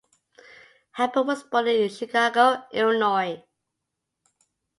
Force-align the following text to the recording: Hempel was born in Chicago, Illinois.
Hempel 0.93 1.25
was 1.27 1.43
born 1.43 1.67
in 1.67 1.87
Chicago, 1.87 2.63
Illinois. 2.73 3.43